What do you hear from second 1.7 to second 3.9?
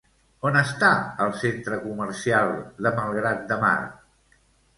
comercial de Malgrat de Mar?